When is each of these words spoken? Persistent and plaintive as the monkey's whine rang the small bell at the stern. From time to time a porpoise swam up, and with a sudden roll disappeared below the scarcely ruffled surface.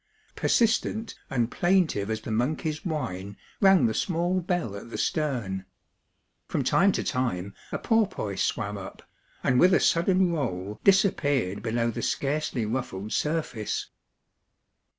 Persistent 0.35 1.13
and 1.29 1.51
plaintive 1.51 2.09
as 2.09 2.21
the 2.21 2.31
monkey's 2.31 2.83
whine 2.83 3.37
rang 3.59 3.85
the 3.85 3.93
small 3.93 4.39
bell 4.41 4.75
at 4.75 4.89
the 4.89 4.97
stern. 4.97 5.65
From 6.47 6.63
time 6.63 6.91
to 6.93 7.03
time 7.03 7.53
a 7.71 7.77
porpoise 7.77 8.41
swam 8.41 8.79
up, 8.79 9.03
and 9.43 9.59
with 9.59 9.75
a 9.75 9.79
sudden 9.79 10.31
roll 10.31 10.79
disappeared 10.83 11.61
below 11.61 11.91
the 11.91 12.01
scarcely 12.01 12.65
ruffled 12.65 13.13
surface. 13.13 13.91